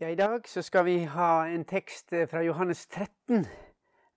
Ja, 0.00 0.08
I 0.08 0.14
dag 0.14 0.48
så 0.48 0.62
skal 0.62 0.84
vi 0.86 1.00
ha 1.10 1.46
en 1.50 1.64
tekst 1.66 2.12
eh, 2.14 2.28
fra 2.30 2.38
Johannes 2.46 2.84
13, 2.86 3.46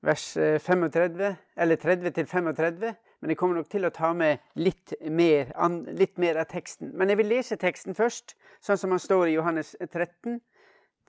vers 0.05 0.25
35, 0.61 1.21
eh, 1.25 1.39
eller 1.57 1.75
30 1.75 2.11
til 2.13 2.27
35. 2.27 2.91
Men 3.21 3.29
jeg 3.33 3.37
kommer 3.37 3.57
nok 3.57 3.69
til 3.71 3.87
å 3.87 3.89
ta 3.89 4.11
med 4.13 4.37
litt 4.61 4.93
mer, 5.09 5.49
litt 5.97 6.21
mer 6.21 6.37
av 6.37 6.45
teksten. 6.53 6.91
Men 6.93 7.09
jeg 7.09 7.17
vil 7.17 7.31
lese 7.33 7.57
teksten 7.57 7.97
først, 7.97 8.35
sånn 8.61 8.77
som 8.77 8.93
han 8.93 9.01
står 9.01 9.31
i 9.31 9.33
Johannes 9.39 9.73
13, 9.81 10.37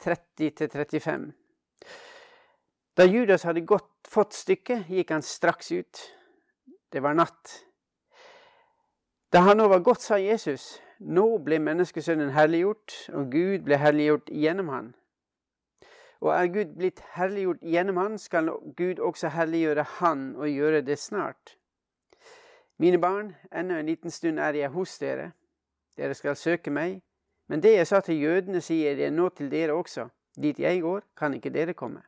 30-35. 0.07 1.29
Da 2.97 3.05
Judas 3.05 3.45
hadde 3.45 3.67
gått, 3.69 3.93
fått 4.09 4.33
stykket, 4.33 4.89
gikk 4.89 5.13
han 5.13 5.21
straks 5.21 5.69
ut. 5.77 6.01
Det 6.89 7.05
var 7.05 7.21
natt. 7.21 7.59
Da 9.29 9.45
han 9.51 9.61
nå 9.61 9.69
var 9.69 9.85
gått, 9.85 10.01
sa 10.01 10.17
Jesus, 10.17 10.79
nå 11.05 11.39
ble 11.45 11.59
menneskesønnen 11.59 12.33
herliggjort, 12.37 12.95
og 13.13 13.31
Gud 13.33 13.65
ble 13.67 13.79
herliggjort 13.81 14.31
gjennom 14.31 14.69
han. 14.73 14.93
Og 16.23 16.31
er 16.37 16.51
Gud 16.55 16.77
blitt 16.79 17.03
herliggjort 17.17 17.65
gjennom 17.67 17.99
han, 17.99 18.19
skal 18.19 18.53
Gud 18.79 19.01
også 19.03 19.33
herliggjøre 19.35 19.85
han 19.99 20.29
og 20.37 20.49
gjøre 20.49 20.85
det 20.87 20.99
snart. 21.03 21.57
Mine 22.79 22.99
barn, 22.99 23.35
ennå 23.55 23.79
en 23.79 23.87
liten 23.87 24.11
stund 24.11 24.39
er 24.39 24.55
jeg 24.59 24.71
hos 24.75 24.99
dere. 24.99 25.33
Dere 25.99 26.15
skal 26.15 26.37
søke 26.37 26.71
meg. 26.71 27.01
Men 27.51 27.61
det 27.63 27.75
jeg 27.75 27.87
sa 27.87 28.01
til 28.01 28.23
jødene, 28.23 28.63
sier 28.65 28.97
jeg 28.99 29.13
nå 29.13 29.29
til 29.37 29.51
dere 29.51 29.75
også. 29.75 30.09
Dit 30.41 30.59
jeg 30.59 30.81
går, 30.83 31.03
kan 31.19 31.35
ikke 31.35 31.53
dere 31.53 31.75
komme. 31.75 32.01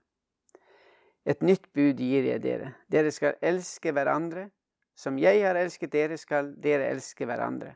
Et 1.26 1.42
nytt 1.42 1.66
bud 1.74 2.00
gir 2.00 2.24
jeg 2.24 2.42
dere. 2.42 2.74
Dere 2.92 3.10
skal 3.10 3.36
elske 3.42 3.92
hverandre. 3.92 4.48
Som 4.96 5.18
jeg 5.18 5.42
har 5.42 5.58
elsket 5.58 5.92
dere, 5.92 6.16
skal 6.16 6.52
dere 6.62 6.86
elske 6.94 7.26
hverandre. 7.26 7.74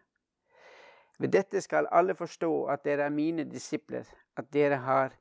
Ved 1.18 1.32
dette 1.34 1.60
skal 1.60 1.88
alle 1.90 2.14
forstå 2.14 2.64
at 2.70 2.84
dere 2.84 3.08
er 3.08 3.14
mine 3.14 3.44
disipler, 3.44 4.06
at 4.36 4.52
dere 4.52 4.76
har 4.76 5.14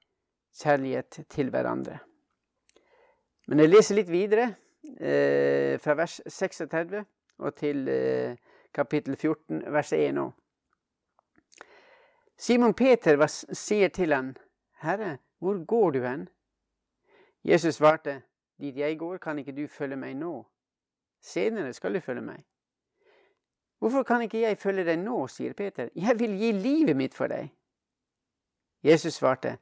kjærlighet 0.58 1.26
til 1.30 1.50
hverandre. 1.50 2.00
Men 3.48 3.60
jeg 3.60 3.70
leser 3.70 3.96
litt 3.96 4.12
videre, 4.12 4.56
eh, 5.00 5.80
fra 5.80 5.96
vers 5.98 6.22
36 6.28 7.06
og 7.40 7.56
til 7.56 7.88
eh, 7.88 8.36
kapittel 8.74 9.16
14, 9.16 9.64
vers 9.74 9.94
1 9.94 10.18
òg. 10.18 10.32
Simon 12.38 12.74
Peter 12.74 13.18
sier 13.28 13.90
til 13.90 14.14
han, 14.14 14.36
Herre, 14.82 15.18
hvor 15.40 15.66
går 15.66 15.92
du 15.92 16.04
hen? 16.04 16.28
Jesus 17.44 17.76
svarte, 17.76 18.22
Dit 18.62 18.78
jeg 18.78 18.98
går, 19.00 19.18
kan 19.18 19.40
ikke 19.40 19.52
du 19.52 19.68
følge 19.68 19.96
meg 19.96 20.16
nå. 20.18 20.46
Senere 21.22 21.74
skal 21.74 21.94
du 21.94 22.00
følge 22.00 22.22
meg. 22.22 22.42
Hvorfor 23.80 24.04
kan 24.04 24.22
ikke 24.22 24.42
jeg 24.42 24.58
følge 24.58 24.86
deg 24.88 25.00
nå, 25.00 25.28
sier 25.28 25.54
Peter. 25.54 25.90
Jeg 25.96 26.20
vil 26.20 26.34
gi 26.40 26.52
livet 26.52 26.98
mitt 26.98 27.14
for 27.14 27.30
deg. 27.30 27.52
Jesus 28.84 29.20
svarte, 29.20 29.58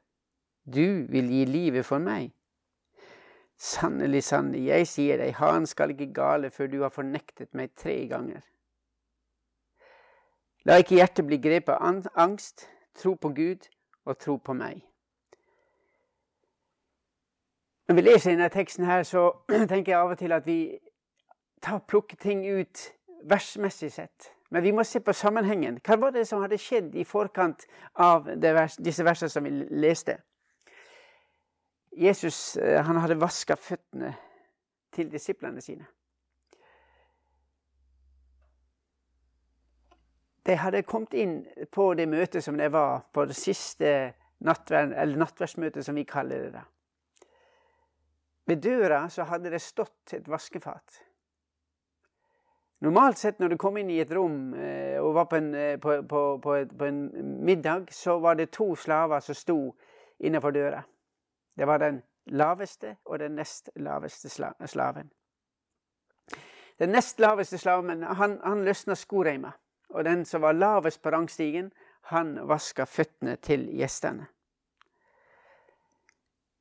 Du 0.64 1.06
vil 1.08 1.28
gi 1.30 1.44
livet 1.44 1.86
for 1.86 1.98
meg. 1.98 2.32
Sannelig, 3.56 4.24
sannelig, 4.24 4.66
jeg 4.66 4.86
sier 4.86 5.20
deg, 5.20 5.34
han 5.38 5.66
skal 5.66 5.90
ikke 5.90 6.12
gale 6.12 6.50
før 6.50 6.66
du 6.66 6.80
har 6.82 6.92
fornektet 6.92 7.54
meg 7.54 7.70
tre 7.76 7.94
ganger. 8.10 8.42
La 10.66 10.80
ikke 10.82 10.98
hjertet 10.98 11.24
bli 11.26 11.38
grepet 11.38 11.72
av 11.72 12.08
angst, 12.18 12.66
tro 12.98 13.14
på 13.14 13.30
Gud 13.32 13.68
og 14.04 14.18
tro 14.18 14.36
på 14.36 14.52
meg. 14.52 14.82
Når 17.88 17.94
vi 17.94 18.02
leser 18.02 18.30
denne 18.34 18.48
teksten, 18.50 18.84
her, 18.84 19.02
så 19.02 19.30
tenker 19.70 19.92
jeg 19.92 20.00
av 20.00 20.10
og 20.10 20.18
til 20.18 20.32
at 20.32 20.46
vi 20.46 20.58
tar 21.62 21.84
plukker 21.86 22.16
ting 22.16 22.42
ut 22.44 22.92
versmessig 23.28 23.92
sett. 23.92 24.32
Men 24.50 24.62
vi 24.62 24.72
må 24.72 24.84
se 24.84 25.00
på 25.02 25.12
sammenhengen. 25.12 25.80
Hva 25.82 25.96
var 25.98 26.14
det 26.14 26.26
som 26.28 26.42
hadde 26.44 26.58
skjedd 26.60 26.94
i 26.94 27.04
forkant 27.04 27.66
av 27.98 28.28
vers, 28.40 28.78
disse 28.78 29.04
versene 29.04 29.32
som 29.32 29.44
vi 29.46 29.52
leste? 29.74 30.20
Jesus 31.96 32.56
eh, 32.56 32.82
han 32.84 33.00
hadde 33.00 33.18
vaska 33.18 33.56
føttene 33.56 34.12
til 34.94 35.10
disiplene 35.10 35.60
sine. 35.64 35.86
De 40.46 40.54
hadde 40.54 40.84
kommet 40.86 41.16
inn 41.18 41.40
på 41.74 41.88
det 41.98 42.06
møtet 42.06 42.44
som 42.44 42.58
det 42.58 42.68
var 42.70 43.08
på 43.12 43.24
det 43.26 43.34
siste 43.34 43.90
nattverd, 44.46 44.92
nattverdsmøtet, 45.18 45.82
som 45.84 45.96
vi 45.98 46.04
kaller 46.06 46.44
det. 46.44 46.52
da. 46.52 46.62
Ved 48.46 48.62
døra 48.62 49.08
så 49.10 49.26
hadde 49.26 49.50
det 49.50 49.60
stått 49.64 50.14
et 50.14 50.28
vaskefat. 50.30 51.00
Normalt 52.84 53.18
sett 53.18 53.38
når 53.40 53.48
du 53.48 53.56
kom 53.56 53.78
inn 53.80 53.90
i 53.90 54.02
et 54.02 54.10
rom 54.12 54.52
eh, 54.54 54.98
og 55.00 55.14
var 55.16 55.28
på 55.30 55.38
en, 55.38 55.54
eh, 55.56 55.78
på, 55.80 55.96
på, 56.08 56.24
på, 56.44 56.56
et, 56.58 56.74
på 56.78 56.84
en, 56.84 57.06
middag, 57.44 57.88
så 57.90 58.18
var 58.20 58.36
det 58.36 58.50
to 58.52 58.74
slaver 58.76 59.20
som 59.24 59.34
sto 59.34 59.58
innenfor 60.18 60.52
døra. 60.52 60.82
Det 61.56 61.64
var 61.66 61.80
den 61.80 62.02
laveste 62.36 62.98
og 63.04 63.18
den 63.22 63.38
nest 63.40 63.70
laveste 63.76 64.28
slaven. 64.28 65.08
Den 66.76 66.92
nest 66.92 67.20
laveste 67.20 67.58
slaven 67.58 68.02
han, 68.02 68.38
han 68.44 68.64
løsna 68.64 68.94
skoreima. 68.94 69.54
Og 69.88 70.04
den 70.04 70.24
som 70.28 70.42
var 70.42 70.52
lavest 70.52 71.00
på 71.02 71.10
rangstigen, 71.10 71.70
han 72.12 72.36
vaska 72.48 72.84
føttene 72.84 73.36
til 73.40 73.64
gjestene. 73.72 74.26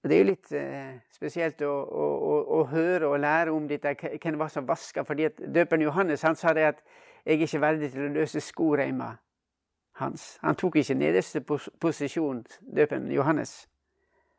Det 0.05 0.13
er 0.13 0.21
jo 0.21 0.29
litt 0.29 0.51
eh, 0.53 0.97
spesielt 1.09 1.61
å, 1.65 1.71
å, 1.73 2.05
å, 2.05 2.33
å, 2.59 2.63
høre 2.69 3.07
og 3.09 3.23
lære 3.23 3.53
om 3.53 3.65
dette, 3.65 3.95
hvem 3.97 4.35
det 4.35 4.39
var 4.39 4.51
som 4.53 4.67
vaska. 4.67 5.03
fordi 5.03 5.25
at 5.31 5.39
Døperen 5.41 5.81
Johannes 5.81 6.21
han 6.21 6.35
sa 6.35 6.53
det 6.53 6.67
at 6.67 6.83
'jeg 7.25 7.39
er 7.39 7.47
ikke 7.47 7.61
verdig 7.61 7.91
til 7.91 8.05
å 8.05 8.13
løse 8.13 8.39
skoreima 8.39 9.17
hans'. 9.97 10.37
Han 10.41 10.55
tok 10.55 10.75
ikke 10.75 10.93
nederste 10.93 11.41
posisjon, 11.81 12.45
døperen 12.61 13.11
Johannes. 13.11 13.67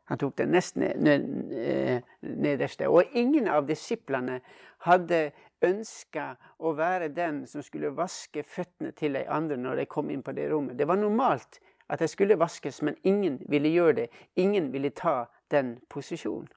Han 0.07 0.17
tok 0.17 0.37
den 0.37 0.49
nest 0.55 0.77
eh, 0.77 2.01
nederste. 2.21 2.87
Og 2.87 3.03
ingen 3.11 3.47
av 3.47 3.67
disiplene 3.67 4.39
hadde 4.87 5.31
ønska 5.61 6.37
å 6.59 6.71
være 6.77 7.09
den 7.09 7.45
som 7.47 7.61
skulle 7.61 7.91
vaske 7.91 8.43
føttene 8.43 8.91
til 8.91 9.13
de 9.13 9.25
andre 9.27 9.57
når 9.57 9.75
de 9.75 9.85
kom 9.85 10.09
inn 10.09 10.23
på 10.23 10.31
det 10.31 10.47
rommet. 10.51 10.77
Det 10.77 10.87
var 10.87 10.95
normalt 10.95 11.59
at 11.89 11.99
de 11.99 12.07
skulle 12.07 12.39
vaskes, 12.39 12.81
men 12.81 12.95
ingen 13.03 13.41
ville 13.49 13.69
gjøre 13.69 13.93
det. 13.93 14.07
Ingen 14.35 14.71
ville 14.71 14.89
ta 14.89 15.25
den 15.51 15.79
posisjonen. 15.89 16.47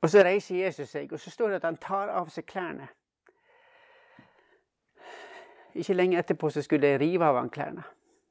Og 0.00 0.10
så 0.10 0.22
reiser 0.24 0.64
Jesus 0.64 0.88
seg, 0.88 1.12
og 1.12 1.20
så 1.20 1.30
står 1.30 1.48
det 1.48 1.56
at 1.60 1.64
han 1.64 1.76
tar 1.76 2.08
av 2.08 2.28
seg 2.32 2.46
klærne. 2.48 2.88
Ikke 5.74 5.94
lenge 5.94 6.18
etterpå 6.18 6.50
så 6.50 6.62
skulle 6.62 6.88
de 6.88 6.98
rive 6.98 7.24
av 7.24 7.36
han 7.36 7.50
klærne. 7.50 7.82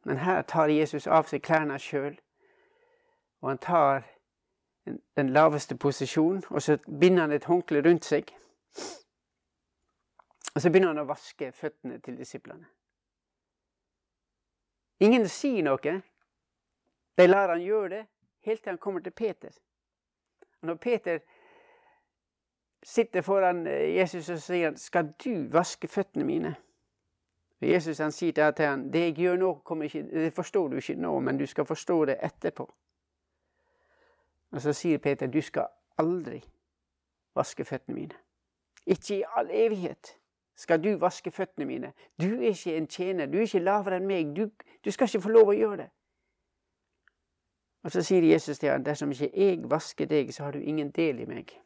Men 0.03 0.17
her 0.17 0.41
tar 0.41 0.67
Jesus 0.67 1.07
av 1.07 1.29
seg 1.29 1.43
klærne 1.45 1.77
sjøl. 1.79 2.17
Og 3.41 3.49
han 3.49 3.57
tar 3.57 4.01
den 5.15 5.29
laveste 5.29 5.77
posisjonen, 5.77 6.43
og 6.49 6.61
så 6.61 6.77
binder 6.99 7.21
han 7.21 7.31
et 7.31 7.45
håndkle 7.45 7.83
rundt 7.85 8.05
seg. 8.05 8.33
Og 10.55 10.61
så 10.61 10.69
begynner 10.69 10.87
han 10.87 11.03
å 11.03 11.07
vaske 11.07 11.51
føttene 11.51 11.99
til 11.99 12.17
disiplene. 12.17 12.65
Ingen 14.99 15.27
sier 15.29 15.63
noe. 15.63 16.01
De 17.19 17.27
lar 17.27 17.51
han 17.51 17.61
gjøre 17.61 17.89
det 17.89 18.05
helt 18.47 18.63
til 18.63 18.71
han 18.71 18.77
kommer 18.77 19.03
til 19.03 19.11
Peter. 19.11 19.49
Og 20.61 20.67
når 20.67 20.75
Peter 20.75 21.19
sitter 22.83 23.21
foran 23.21 23.67
eh, 23.67 23.95
Jesus 23.95 24.29
og 24.29 24.39
sier 24.39 24.65
han, 24.65 24.77
'Skal 24.77 25.13
du 25.25 25.47
vaske 25.51 25.87
føttene 25.87 26.23
mine?' 26.23 26.55
Og 27.61 27.67
Jesus 27.69 27.97
han 27.97 28.11
sier 28.11 28.51
til 28.51 28.65
han, 28.65 28.93
'Det 28.93 28.99
jeg 28.99 29.15
gjør 29.15 29.35
nå, 29.35 29.83
ikke, 29.83 30.03
det 30.03 30.33
forstår 30.33 30.67
du 30.67 30.75
ikke 30.75 30.95
nå, 30.95 31.19
men 31.19 31.37
du 31.37 31.45
skal 31.45 31.65
forstå 31.65 32.05
det 32.05 32.17
etterpå.' 32.23 32.73
Og 34.51 34.61
så 34.61 34.73
sier 34.73 34.97
Peter, 34.97 35.27
'Du 35.27 35.41
skal 35.41 35.67
aldri 35.97 36.43
vaske 37.35 37.65
føttene 37.65 37.95
mine.' 37.95 38.15
Ikke 38.85 39.19
i 39.19 39.23
all 39.35 39.49
evighet 39.51 40.17
skal 40.55 40.83
du 40.83 40.97
vaske 40.97 41.31
føttene 41.31 41.65
mine. 41.65 41.93
Du 42.21 42.41
er 42.41 42.47
ikke 42.47 42.77
en 42.77 42.87
tjener, 42.87 43.25
du 43.25 43.37
er 43.37 43.41
ikke 43.41 43.59
lavere 43.59 43.95
enn 43.97 44.07
meg. 44.07 44.35
Du, 44.35 44.49
du 44.85 44.91
skal 44.91 45.07
ikke 45.07 45.21
få 45.21 45.29
lov 45.29 45.47
å 45.47 45.55
gjøre 45.55 45.77
det. 45.77 45.89
Og 47.83 47.91
så 47.91 48.03
sier 48.03 48.31
Jesus 48.31 48.59
til 48.59 48.69
ham, 48.69 48.83
'Dersom 48.83 49.11
ikke 49.11 49.31
jeg 49.33 49.59
vasker 49.71 50.05
deg, 50.05 50.33
så 50.33 50.43
har 50.43 50.51
du 50.51 50.59
ingen 50.59 50.91
del 50.91 51.19
i 51.19 51.25
meg'. 51.25 51.59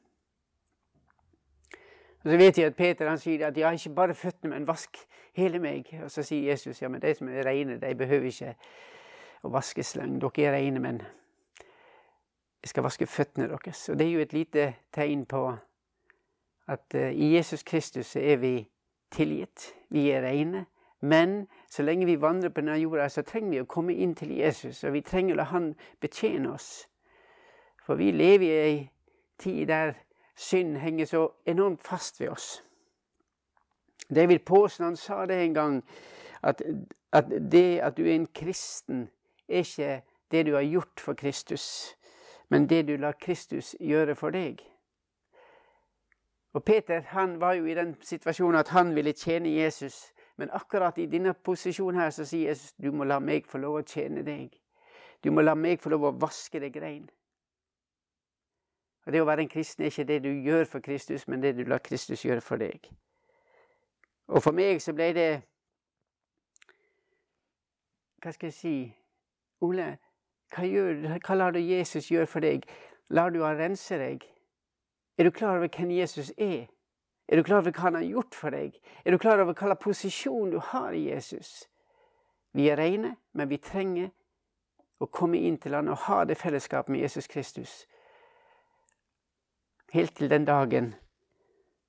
Og 2.24 2.32
Så 2.32 2.38
vet 2.38 2.58
jeg 2.58 2.66
at 2.66 2.76
Peter 2.76 3.10
han 3.10 3.18
sier 3.18 3.48
at 3.48 3.58
'ja, 3.58 3.72
ikke 3.72 3.96
bare 3.96 4.14
føttene, 4.14 4.50
men 4.50 4.68
vask 4.68 4.98
hele 5.34 5.60
meg'. 5.60 6.04
Og 6.04 6.12
så 6.12 6.24
sier 6.24 6.50
Jesus, 6.50 6.82
'ja, 6.82 6.88
men 6.88 7.02
de 7.02 7.14
som 7.14 7.28
er 7.28 7.46
reine, 7.46 7.80
de 7.80 7.96
behøver 7.96 8.26
ikke 8.26 8.56
å 9.44 9.50
vaskes 9.50 9.96
lenger. 9.96 10.30
Dere 10.30 10.48
er 10.48 10.54
reine, 10.54 10.80
men 10.80 11.02
jeg 12.62 12.70
skal 12.70 12.84
vaske 12.84 13.06
føttene 13.06 13.48
deres'. 13.48 13.92
Og 13.92 14.00
det 14.00 14.08
er 14.08 14.12
jo 14.12 14.20
et 14.20 14.34
lite 14.34 14.76
tegn 14.94 15.26
på 15.26 15.58
at 16.68 16.96
uh, 16.96 17.12
i 17.12 17.36
Jesus 17.36 17.64
Kristus 17.64 18.16
er 18.16 18.36
vi 18.36 18.70
tilgitt. 19.12 19.74
Vi 19.90 20.10
er 20.12 20.22
reine. 20.22 20.66
Men 21.04 21.48
så 21.70 21.84
lenge 21.84 22.06
vi 22.06 22.22
vandrer 22.22 22.50
på 22.50 22.62
denne 22.62 22.78
jorda, 22.80 23.10
så 23.10 23.22
trenger 23.28 23.50
vi 23.50 23.60
å 23.60 23.68
komme 23.68 23.94
inn 23.94 24.14
til 24.16 24.30
Jesus, 24.38 24.86
og 24.88 24.94
vi 24.96 25.02
trenger 25.04 25.36
å 25.36 25.42
la 25.42 25.50
Han 25.52 25.74
betjene 26.00 26.54
oss. 26.54 26.88
For 27.84 28.00
vi 28.00 28.14
lever 28.16 28.46
i 28.46 28.62
ei 28.64 28.78
tid 29.38 29.68
der 29.68 29.98
synd 30.40 30.78
henger 30.80 31.06
så 31.06 31.26
enormt 31.46 31.84
fast 31.84 32.22
ved 32.22 32.30
oss. 32.30 32.64
David 34.16 34.46
Paasen 34.48 34.86
han 34.86 34.96
sa 34.96 35.26
det 35.26 35.42
en 35.42 35.54
gang, 35.54 35.84
at, 36.42 36.62
at 37.12 37.28
det 37.52 37.80
at 37.84 37.98
du 37.98 38.06
er 38.06 38.16
en 38.16 38.32
kristen, 38.36 39.10
er 39.48 39.68
ikke 39.68 40.02
det 40.32 40.46
du 40.46 40.56
har 40.56 40.64
gjort 40.64 41.00
for 41.00 41.14
Kristus, 41.14 41.98
men 42.50 42.70
det 42.70 42.88
du 42.88 42.96
lar 42.96 43.20
Kristus 43.20 43.76
gjøre 43.80 44.16
for 44.16 44.32
deg. 44.32 44.64
Og 46.54 46.64
Peter 46.64 47.02
han 47.12 47.42
var 47.42 47.54
jo 47.54 47.66
i 47.66 47.76
den 47.76 47.98
situasjonen 48.02 48.60
at 48.60 48.70
han 48.70 48.96
ville 48.96 49.12
tjene 49.12 49.50
Jesus. 49.50 50.13
Men 50.38 50.50
akkurat 50.52 50.98
i 50.98 51.06
denne 51.06 51.34
posisjonen 51.34 52.02
her 52.02 52.10
så 52.10 52.26
sier 52.26 52.50
Jesus 52.50 52.74
du 52.82 52.92
må 52.92 53.06
la 53.06 53.20
meg 53.20 53.46
få 53.48 53.62
lov 53.62 53.82
å 53.82 53.86
tjene 53.86 54.24
deg. 54.26 54.56
Du 55.24 55.32
må 55.32 55.42
la 55.42 55.54
meg 55.56 55.82
få 55.82 55.94
lov 55.94 56.08
å 56.10 56.16
vaske 56.20 56.60
deg 56.60 56.78
rein. 56.82 57.06
Og 59.06 59.12
Det 59.14 59.22
å 59.22 59.28
være 59.28 59.44
en 59.44 59.52
kristen 59.52 59.84
er 59.84 59.92
ikke 59.92 60.08
det 60.08 60.24
du 60.24 60.30
gjør 60.32 60.66
for 60.66 60.80
Kristus, 60.80 61.28
men 61.28 61.42
det 61.42 61.56
du 61.58 61.64
lar 61.68 61.84
Kristus 61.84 62.24
gjøre 62.26 62.42
for 62.42 62.58
deg. 62.58 62.88
Og 64.28 64.44
for 64.44 64.56
meg 64.56 64.82
så 64.82 64.94
ble 64.96 65.12
det 65.14 65.32
Hva 68.24 68.32
skal 68.32 68.48
jeg 68.48 68.56
si 68.56 68.76
Ole, 69.64 69.98
hva, 70.56 70.64
gjør, 70.64 71.20
hva 71.24 71.36
lar 71.36 71.52
du 71.52 71.60
Jesus 71.60 72.08
gjøre 72.12 72.28
for 72.28 72.44
deg? 72.44 72.64
Lar 73.12 73.32
du 73.32 73.42
han 73.44 73.58
rense 73.60 73.98
deg? 74.00 74.24
Er 75.18 75.28
du 75.28 75.32
klar 75.32 75.58
over 75.58 75.68
hvem 75.68 75.92
Jesus 75.92 76.32
er? 76.38 76.68
Er 77.28 77.40
du 77.40 77.44
klar 77.44 77.62
over 77.64 77.72
hva 77.72 77.88
han 77.88 77.96
har 77.96 78.08
gjort 78.08 78.36
for 78.36 78.52
deg? 78.52 78.76
Er 79.06 79.12
du 79.12 79.18
klar 79.18 79.40
over 79.40 79.54
hva 79.54 79.70
slags 79.70 79.84
posisjon 79.84 80.52
du 80.52 80.60
har 80.60 80.94
i 80.94 81.08
Jesus? 81.10 81.70
Vi 82.54 82.68
er 82.70 82.78
rene, 82.78 83.16
men 83.34 83.50
vi 83.50 83.58
trenger 83.58 84.12
å 85.02 85.08
komme 85.08 85.40
inn 85.40 85.58
til 85.58 85.74
han 85.74 85.90
og 85.90 86.06
ha 86.08 86.24
det 86.26 86.38
fellesskapet 86.38 86.94
med 86.94 87.02
Jesus 87.02 87.28
Kristus. 87.28 87.86
Helt 89.94 90.16
til 90.18 90.30
den 90.30 90.46
dagen 90.46 90.94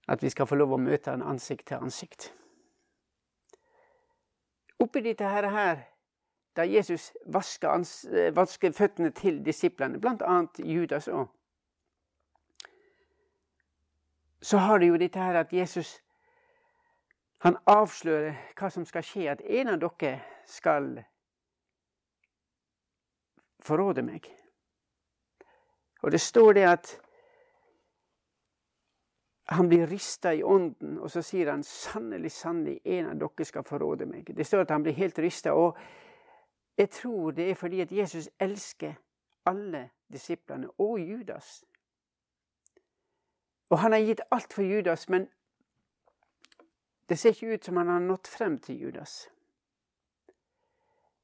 at 0.09 0.23
vi 0.23 0.31
skal 0.31 0.47
få 0.47 0.59
lov 0.59 0.75
å 0.77 0.81
møte 0.81 1.11
han 1.11 1.23
ansikt 1.23 1.69
til 1.69 1.83
ansikt. 1.83 2.33
Oppi 4.81 5.01
dette 5.01 5.29
her, 5.29 5.79
da 6.57 6.67
Jesus 6.69 7.13
vasker, 7.27 7.85
eh, 8.13 8.37
vasker 8.37 8.73
føttene 8.73 9.11
til 9.11 9.41
disiplene, 9.45 9.99
bl.a. 9.99 10.43
Judas 10.59 11.09
òg, 11.09 11.29
så 14.45 14.59
har 14.59 14.79
du 14.79 14.87
jo 14.87 14.97
dette 15.01 15.19
her 15.19 15.39
at 15.41 15.53
Jesus 15.53 15.97
han 17.45 17.57
avslører 17.69 18.37
hva 18.57 18.71
som 18.73 18.85
skal 18.89 19.05
skje. 19.05 19.27
At 19.33 19.43
en 19.45 19.69
av 19.75 19.81
dere 19.81 20.15
skal 20.49 20.95
forråde 23.65 24.05
meg. 24.05 24.29
Og 26.05 26.13
det 26.13 26.21
står 26.21 26.53
det 26.57 26.65
at 26.69 26.95
han 29.53 29.69
blir 29.69 29.87
rista 29.87 30.33
i 30.33 30.43
ånden, 30.43 30.97
og 30.99 31.11
så 31.13 31.21
sier 31.23 31.51
han 31.53 31.63
sannelig, 31.65 32.33
sannelig, 32.33 32.79
en 32.85 33.11
av 33.13 33.21
dere 33.21 33.45
skal 33.45 33.65
forråde 33.69 34.09
meg. 34.09 34.33
Det 34.37 34.47
står 34.47 34.65
at 34.65 34.73
han 34.73 34.85
blir 34.85 34.97
helt 34.97 35.19
rista. 35.21 35.53
Og 35.53 35.77
jeg 36.77 36.91
tror 36.91 37.37
det 37.37 37.51
er 37.51 37.61
fordi 37.61 37.81
at 37.85 37.93
Jesus 37.93 38.31
elsker 38.41 38.97
alle 39.47 39.91
disiplene, 40.13 40.71
og 40.79 41.01
Judas. 41.01 41.65
Og 43.71 43.79
han 43.79 43.93
har 43.93 43.99
gitt 43.99 44.21
alt 44.31 44.53
for 44.53 44.63
Judas, 44.63 45.09
men 45.09 45.29
det 47.09 47.19
ser 47.19 47.35
ikke 47.35 47.55
ut 47.55 47.65
som 47.65 47.77
han 47.77 47.89
har 47.89 48.01
nådd 48.01 48.27
frem 48.27 48.59
til 48.59 48.81
Judas. 48.81 49.29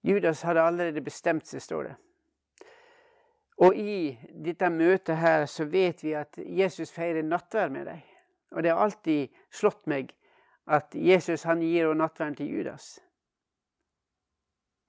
Judas 0.03 0.43
hadde 0.43 0.63
allerede 0.63 1.01
bestemt 1.05 1.47
seg, 1.47 1.63
står 1.63 1.83
det. 1.83 1.97
Og 3.61 3.77
i 3.77 4.17
dette 4.45 4.71
møtet 4.73 5.19
her 5.21 5.45
så 5.47 5.67
vet 5.69 6.05
vi 6.05 6.15
at 6.17 6.39
Jesus 6.41 6.93
feirer 6.93 7.23
nattverd 7.23 7.73
med 7.73 7.87
dem. 7.87 8.01
Og 8.51 8.63
det 8.63 8.73
har 8.73 8.81
alltid 8.81 9.29
slått 9.53 9.87
meg 9.87 10.15
at 10.71 10.95
Jesus 10.95 11.43
han 11.43 11.63
gir 11.63 11.93
nattverden 11.95 12.39
til 12.39 12.49
Judas. 12.57 12.99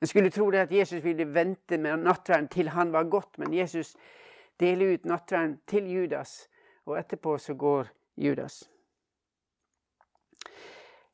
En 0.02 0.08
skulle 0.08 0.32
tro 0.34 0.50
det 0.52 0.64
at 0.64 0.72
Jesus 0.72 1.04
ville 1.04 1.28
vente 1.34 1.78
med 1.78 1.98
nattverden 2.06 2.48
til 2.48 2.70
han 2.70 2.94
var 2.94 3.04
gått, 3.04 3.38
men 3.38 3.54
Jesus 3.54 3.96
deler 4.60 4.94
ut 4.94 5.06
nattverden 5.06 5.60
til 5.68 5.92
Judas, 5.92 6.48
og 6.86 6.98
etterpå 7.00 7.38
så 7.38 7.54
går 7.54 7.90
Judas. 8.18 8.64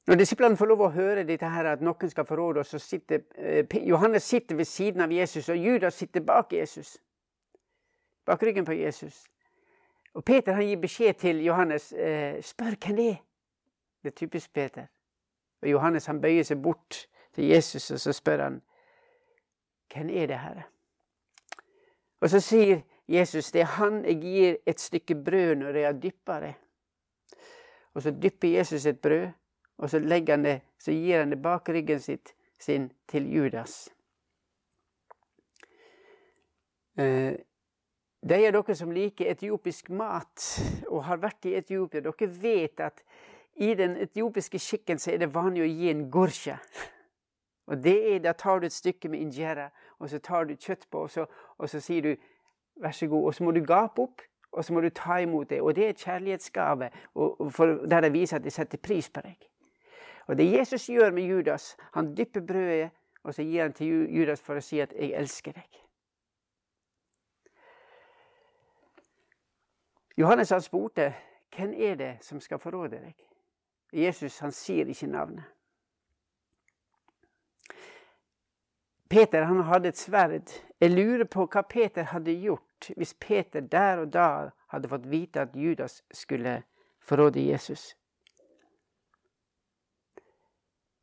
Når 0.08 0.16
disiplene 0.16 0.56
får 0.58 0.70
lov 0.72 0.82
å 0.86 0.94
høre 0.96 1.24
dette 1.28 1.50
her, 1.52 1.68
at 1.68 1.82
noen 1.84 2.10
skal 2.10 2.26
forråde 2.26 2.62
oss, 2.62 2.70
så 2.72 2.80
sitter 2.80 3.26
eh, 3.36 3.80
Johannes 3.84 4.24
sitter 4.24 4.56
ved 4.56 4.66
siden 4.66 5.04
av 5.04 5.12
Jesus, 5.12 5.50
og 5.50 5.58
Judas 5.60 6.00
sitter 6.00 6.24
bak 6.24 6.54
Jesus. 6.54 6.94
Bak 8.26 8.44
ryggen 8.44 8.66
på 8.66 8.78
Jesus. 8.78 9.26
Og 10.16 10.24
Peter 10.24 10.56
han 10.56 10.66
gir 10.66 10.80
beskjed 10.80 11.20
til 11.20 11.44
Johannes 11.44 11.92
eh, 11.94 12.40
spør 12.44 12.80
hvem 12.80 12.96
det 12.96 13.10
er. 13.10 13.20
Det 14.04 14.14
er 14.14 14.16
typisk 14.16 14.54
Peter. 14.54 14.88
Og 15.62 15.70
Johannes 15.70 16.08
han 16.08 16.22
bøyer 16.22 16.48
seg 16.48 16.62
bort 16.64 17.04
til 17.36 17.52
Jesus 17.52 17.92
og 17.92 18.00
så 18.00 18.14
spør 18.16 18.44
han, 18.44 18.62
hvem 19.94 20.10
er 20.10 20.32
det, 20.32 20.40
Herre? 20.40 20.64
Og 22.22 22.30
så 22.30 22.40
sier 22.40 22.80
Jesus 23.08 23.52
det 23.52 23.62
er 23.62 23.76
han 23.78 24.04
jeg 24.06 24.22
gir 24.22 24.58
et 24.68 24.80
stykke 24.80 25.16
brød 25.16 25.56
når 25.56 25.76
jeg 25.80 25.86
har 25.86 26.00
dyppa 26.02 26.40
det. 26.44 26.54
Og 27.94 28.02
så 28.02 28.12
dypper 28.12 28.48
Jesus 28.48 28.86
et 28.86 29.00
brød, 29.02 29.30
og 29.78 29.90
så, 29.90 30.00
han 30.28 30.44
det, 30.44 30.62
så 30.80 30.92
gir 30.92 31.20
han 31.20 31.32
det 31.32 31.42
bak 31.42 31.70
ryggen 31.70 32.00
sitt, 32.00 32.36
sin 32.60 32.92
til 33.08 33.34
Judas. 33.34 33.90
Eh, 36.98 37.34
de 38.30 38.38
av 38.48 38.54
dere 38.54 38.76
som 38.76 38.92
liker 38.92 39.30
etiopisk 39.32 39.90
mat 39.90 40.46
og 40.90 41.04
har 41.06 41.22
vært 41.22 41.46
i 41.46 41.56
Etiopia, 41.58 42.02
dere 42.02 42.30
vet 42.42 42.80
at 42.82 43.04
i 43.58 43.74
den 43.74 43.96
etiopiske 43.98 44.60
skikken 44.60 45.00
så 45.00 45.12
er 45.14 45.22
det 45.22 45.34
vanlig 45.34 45.64
å 45.66 45.70
gi 45.70 45.92
en 45.92 46.08
gorsja. 46.12 46.58
Og 47.68 47.84
det 47.84 47.98
er, 48.14 48.20
Da 48.20 48.34
tar 48.34 48.60
du 48.60 48.66
et 48.66 48.74
stykke 48.74 49.10
med 49.10 49.20
injera, 49.20 49.70
og 50.00 50.10
så 50.10 50.20
tar 50.20 50.46
du 50.46 50.56
kjøtt 50.56 50.88
på, 50.90 51.02
og 51.02 51.10
så, 51.10 51.26
og 51.58 51.70
så 51.70 51.80
sier 51.80 52.02
du 52.02 52.16
'vær 52.80 52.92
så 52.92 53.08
god'. 53.08 53.26
Og 53.26 53.36
så 53.36 53.44
må 53.44 53.52
du 53.52 53.66
gape 53.66 54.02
opp, 54.02 54.22
og 54.52 54.66
så 54.66 54.74
må 54.74 54.82
du 54.82 54.90
ta 54.90 55.18
imot 55.18 55.50
det. 55.50 55.62
Og 55.62 55.76
det 55.76 55.86
er 55.86 55.90
et 55.90 55.98
kjærlighetsgave 55.98 56.90
der 57.90 58.02
det 58.02 58.14
viser 58.14 58.38
at 58.38 58.44
de 58.44 58.50
setter 58.50 58.78
pris 58.78 59.10
på 59.10 59.22
deg. 59.22 59.50
Og 60.28 60.38
det 60.38 60.52
Jesus 60.52 60.88
gjør 60.88 61.12
med 61.12 61.24
Judas, 61.24 61.78
han 61.94 62.18
dypper 62.18 62.42
brødet, 62.42 62.90
og 63.24 63.34
så 63.34 63.44
gir 63.44 63.62
han 63.62 63.74
til 63.74 64.18
Judas 64.20 64.42
for 64.42 64.56
å 64.56 64.62
si 64.62 64.80
at 64.80 64.94
'jeg 64.94 65.14
elsker 65.14 65.52
deg'. 65.52 65.84
Johannes 70.18 70.50
han 70.50 70.62
spurte 70.62 71.14
hvem 71.56 71.74
er 71.78 71.96
det 71.96 72.18
som 72.22 72.40
skal 72.40 72.60
forråde 72.60 72.98
deg. 72.98 73.16
Jesus 73.94 74.40
han 74.40 74.52
sier 74.52 74.86
ikke 74.86 75.08
navnet. 75.08 75.44
Peter 79.10 79.44
han 79.44 79.62
hadde 79.64 79.88
et 79.88 79.98
sverd. 79.98 80.52
Jeg 80.82 80.92
lurer 80.92 81.24
på 81.26 81.46
hva 81.46 81.62
Peter 81.62 82.04
hadde 82.04 82.34
gjort 82.78 82.98
hvis 82.98 83.14
Peter 83.14 83.62
der 83.62 84.00
og 84.00 84.14
da 84.14 84.50
hadde 84.70 84.90
fått 84.90 85.10
vite 85.10 85.42
at 85.42 85.56
Judas 85.56 86.04
skulle 86.12 86.64
forråde 87.02 87.40
Jesus. 87.40 87.96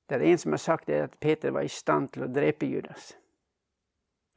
Det 0.09 0.17
er 0.17 0.33
en 0.33 0.39
som 0.39 0.53
har 0.53 0.59
sagt 0.59 0.87
det 0.87 1.03
at 1.03 1.19
Peter 1.21 1.51
var 1.51 1.63
i 1.63 1.69
stand 1.69 2.09
til 2.13 2.25
å 2.25 2.33
drepe 2.33 2.67
Judas 2.67 3.17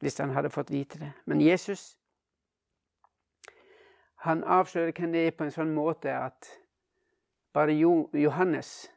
hvis 0.00 0.18
han 0.18 0.30
hadde 0.30 0.50
fått 0.50 0.70
vite 0.70 0.98
det. 0.98 1.12
Men 1.26 1.40
Jesus 1.40 1.98
han 4.22 4.44
avslører 4.44 4.92
hvem 4.92 5.12
det 5.12 5.26
er 5.26 5.30
på 5.30 5.44
en 5.44 5.50
sånn 5.50 5.74
måte 5.74 6.10
at 6.10 6.48
bare 7.54 7.72
Johannes, 7.72 8.90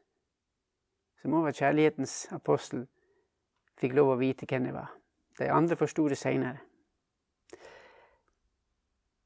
som 1.22 1.34
også 1.34 1.44
var 1.44 1.54
kjærlighetens 1.54 2.28
apostel, 2.32 2.88
fikk 3.78 3.94
lov 3.94 4.14
å 4.14 4.18
vite 4.18 4.46
hvem 4.50 4.66
det 4.66 4.74
var. 4.74 4.90
De 5.38 5.50
andre 5.50 5.76
forsto 5.78 6.08
det 6.10 6.18
seinere. 6.18 6.71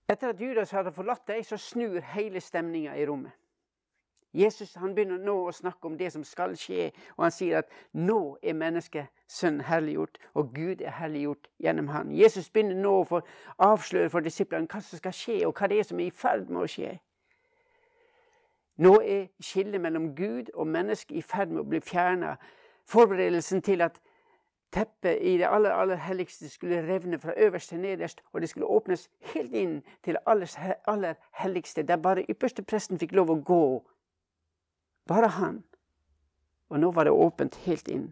Etter 0.10 0.30
at 0.30 0.42
Judas 0.42 0.72
hadde 0.72 0.94
forlatt 0.94 1.28
dem, 1.28 1.44
så 1.44 1.58
snur 1.58 2.00
hele 2.14 2.42
stemninga 2.42 2.94
i 2.96 3.06
rommet. 3.10 3.34
Jesus 4.36 4.74
han 4.76 4.92
begynner 4.96 5.22
nå 5.24 5.34
å 5.48 5.54
snakke 5.56 5.88
om 5.88 5.96
det 5.98 6.10
som 6.12 6.24
skal 6.28 6.58
skje, 6.60 6.90
og 7.16 7.24
han 7.24 7.32
sier 7.32 7.62
at 7.62 7.72
nå 7.96 8.36
er 8.44 8.58
menneskesønnen 8.60 9.64
herliggjort, 9.64 10.20
og 10.36 10.52
Gud 10.54 10.84
er 10.84 10.98
herliggjort 10.98 11.48
gjennom 11.64 11.88
han. 11.94 12.12
Jesus 12.12 12.50
begynner 12.52 12.76
nå 12.76 12.98
å 13.08 13.22
avsløre 13.64 14.12
for 14.12 14.26
disiplene 14.26 14.68
hva 14.68 14.82
som 14.84 15.00
skal 15.00 15.16
skje, 15.16 15.40
og 15.48 15.56
hva 15.56 15.72
det 15.72 15.80
er 15.80 15.88
som 15.88 16.04
er 16.04 16.10
i 16.10 16.18
ferd 16.24 16.52
med 16.52 16.66
å 16.66 16.70
skje. 16.76 16.98
Nå 18.84 18.98
er 19.08 19.30
skillet 19.40 19.80
mellom 19.80 20.12
Gud 20.18 20.52
og 20.54 20.68
menneske 20.68 21.16
i 21.16 21.24
ferd 21.24 21.54
med 21.56 21.64
å 21.64 21.70
bli 21.72 21.80
fjerna. 21.80 22.36
Forberedelsen 22.92 23.64
til 23.64 23.82
at 23.88 24.02
teppet 24.76 25.22
i 25.22 25.38
det 25.40 25.48
aller, 25.48 25.72
aller 25.72 26.00
helligste 26.04 26.50
skulle 26.52 26.84
revne 26.84 27.20
fra 27.20 27.34
øverst 27.38 27.72
til 27.72 27.80
nederst, 27.80 28.22
og 28.34 28.42
det 28.42 28.50
skulle 28.52 28.68
åpnes 28.68 29.08
helt 29.34 29.54
inn 29.56 29.80
til 30.04 30.18
det 30.18 30.24
aller, 30.28 30.76
aller 30.88 31.16
helligste, 31.40 31.84
der 31.84 32.02
bare 32.02 32.26
ypperste 32.30 32.64
presten 32.64 33.00
fikk 33.00 33.16
lov 33.16 33.32
å 33.32 33.40
gå 33.40 33.64
bare 35.08 35.32
han. 35.38 35.64
Og 36.70 36.80
nå 36.80 36.92
var 36.92 37.06
det 37.06 37.14
åpent 37.14 37.56
helt 37.66 37.88
inn. 37.88 38.10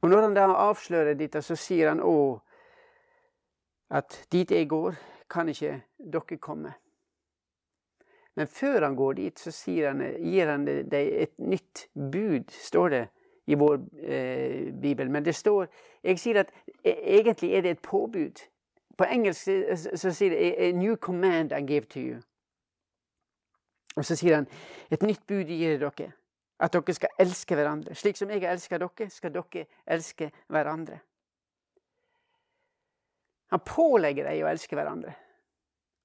Og 0.00 0.08
når 0.08 0.22
han 0.22 0.34
da 0.34 0.46
avslører 0.68 1.14
dette, 1.14 1.42
så 1.42 1.56
sier 1.56 1.92
han 1.92 2.00
òg 2.00 2.40
at 3.90 4.16
dit 4.32 4.50
jeg 4.50 4.68
går, 4.68 4.94
kan 5.30 5.48
ikke 5.48 5.80
dere 5.98 6.38
komme. 6.38 6.72
Men 8.36 8.46
før 8.46 8.82
han 8.82 8.96
går 8.96 9.12
dit, 9.12 9.38
så 9.38 9.72
han, 9.88 10.02
gir 10.22 10.46
han 10.46 10.64
deg 10.66 11.12
et 11.24 11.38
nytt 11.38 11.88
bud, 11.94 12.50
står 12.50 12.88
det 12.88 13.02
i 13.50 13.58
vår 13.58 13.80
eh, 14.02 14.70
bibel. 14.74 15.10
Men 15.10 15.24
det 15.24 15.34
står 15.34 15.66
Jeg 16.02 16.18
sier 16.18 16.40
at 16.40 16.52
e, 16.84 16.94
egentlig 17.18 17.52
er 17.54 17.62
det 17.62 17.70
et 17.70 17.82
påbud. 17.82 18.40
På 18.96 19.04
engelsk 19.04 19.48
så 19.96 20.12
sier 20.12 20.30
det 20.30 20.54
A 20.58 20.72
new 20.72 20.96
command 20.96 21.52
I 21.52 21.60
give 21.60 21.86
to 21.90 22.00
you. 22.00 22.20
Og 23.96 24.04
så 24.04 24.16
sier 24.16 24.38
han 24.38 24.48
et 24.90 25.02
nytt 25.02 25.26
bud 25.26 25.50
gir 25.50 25.78
dere. 25.78 26.12
At 26.60 26.72
dere 26.72 26.94
skal 26.94 27.08
elske 27.18 27.56
hverandre. 27.56 27.94
Slik 27.94 28.16
som 28.16 28.30
jeg 28.30 28.44
elsker 28.44 28.78
dere, 28.78 29.10
skal 29.10 29.32
dere 29.34 29.66
elske 29.86 30.30
hverandre. 30.48 31.00
Han 33.50 33.62
pålegger 33.66 34.28
deg 34.30 34.44
å 34.44 34.50
elske 34.50 34.76
hverandre. 34.78 35.16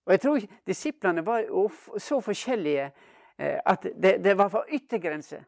Og 0.05 0.13
jeg 0.13 0.21
tror 0.21 0.39
disiplene 0.67 1.25
var 1.25 1.45
så 1.97 2.19
forskjellige 2.21 2.85
eh, 3.37 3.59
at 3.65 3.83
det, 3.83 4.23
det 4.23 4.37
var 4.37 4.49
for 4.49 4.65
yttergrense. 4.69 5.43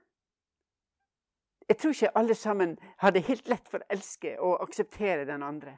Jeg 1.69 1.77
tror 1.77 1.89
ikke 1.89 2.17
alle 2.17 2.35
sammen 2.35 2.77
hadde 2.97 3.19
helt 3.19 3.49
lett 3.49 3.67
for 3.69 3.83
å 3.83 3.91
elske 3.91 4.37
og 4.39 4.61
akseptere 4.63 5.25
den 5.27 5.43
andre. 5.43 5.77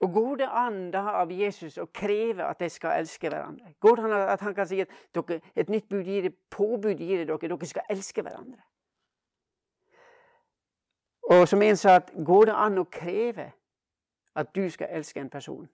Og 0.00 0.12
Går 0.12 0.36
det 0.36 0.48
an 0.48 0.90
da 0.90 1.02
av 1.20 1.32
Jesus 1.32 1.76
å 1.78 1.86
kreve 1.86 2.44
at 2.44 2.60
de 2.60 2.68
skal 2.72 3.02
elske 3.02 3.28
hverandre? 3.28 3.74
Går 3.80 3.96
det 3.96 4.04
an 4.04 4.14
at 4.32 4.40
han 4.40 4.54
kan 4.54 4.66
si 4.66 4.80
at 4.80 4.92
dere, 5.14 5.40
et 5.54 5.68
nytt 5.68 5.88
bud 5.88 6.08
gir 6.08 6.22
det, 6.22 6.32
påbud 6.50 6.98
gir 6.98 7.20
det 7.20 7.28
dere, 7.28 7.48
dere 7.52 7.68
skal 7.68 7.92
elske 7.92 8.24
hverandre? 8.24 8.62
Og 11.30 11.48
som 11.48 11.62
en 11.62 11.76
sa, 11.76 12.00
at 12.00 12.10
går 12.26 12.48
det 12.48 12.54
an 12.56 12.80
å 12.80 12.88
kreve 12.90 13.52
at 14.34 14.54
du 14.56 14.64
skal 14.70 14.88
elske 14.90 15.20
en 15.20 15.30
person? 15.30 15.68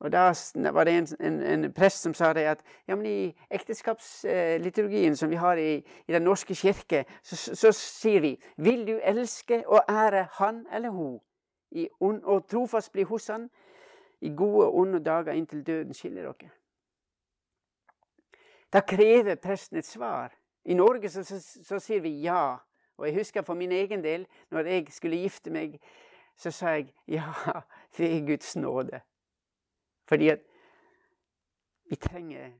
Og 0.00 0.12
Da 0.12 0.32
var 0.72 0.84
det 0.84 0.98
en, 0.98 1.06
en, 1.20 1.42
en 1.42 1.72
prest 1.72 2.02
som 2.02 2.14
sa 2.14 2.32
det 2.32 2.44
at 2.44 2.62
ja, 2.88 2.96
i 3.00 3.34
ekteskapsliturgien 3.50 5.16
som 5.16 5.30
vi 5.30 5.36
har 5.36 5.56
i, 5.56 5.76
i 6.08 6.12
Den 6.12 6.22
norske 6.22 6.54
kirke, 6.54 7.04
så, 7.22 7.36
så, 7.54 7.72
sier 7.72 8.20
vi 8.20 8.42
vil 8.56 8.86
du 8.86 9.00
elske 9.02 9.62
og 9.66 9.80
ære 9.88 10.28
han 10.32 10.66
eller 10.72 10.90
hun, 10.90 11.20
ond, 12.00 12.22
og 12.24 12.48
trofast 12.48 12.92
bli 12.92 13.02
hos 13.02 13.26
han 13.26 13.48
i 14.20 14.34
gode 14.36 14.66
og 14.66 14.76
onde 14.76 15.04
dager 15.04 15.32
inntil 15.32 15.66
døden 15.66 15.94
skiller 15.94 16.22
dere. 16.22 16.50
Da 18.72 18.80
krever 18.80 19.34
presten 19.34 19.78
et 19.78 19.86
svar. 19.86 20.32
I 20.64 20.74
Norge 20.74 21.08
så, 21.08 21.24
så, 21.24 21.40
så 21.40 21.78
sier 21.78 22.00
vi 22.00 22.20
ja. 22.20 22.56
Og 22.98 23.06
jeg 23.06 23.14
husker 23.14 23.42
for 23.42 23.54
min 23.54 23.72
egen 23.72 24.04
del, 24.04 24.26
når 24.50 24.66
jeg 24.66 24.86
skulle 24.90 25.16
gifte 25.16 25.50
meg, 25.50 25.80
så 26.36 26.50
sa 26.50 26.68
jeg 26.76 26.92
ja, 27.08 27.32
er 27.98 28.26
Guds 28.26 28.56
nåde. 28.56 29.00
Fordi 30.08 30.28
at 30.28 30.40
vi 31.90 31.96
trenger 31.96 32.50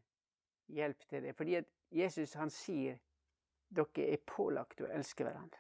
hjelp 0.68 1.08
til 1.08 1.22
det. 1.22 1.36
Fordi 1.36 1.54
at 1.54 1.64
Jesus 1.92 2.32
han 2.32 2.50
sier 2.50 2.96
dere 3.76 4.10
er 4.12 4.22
pålagt 4.26 4.80
å 4.80 4.90
elske 4.94 5.24
hverandre. 5.24 5.58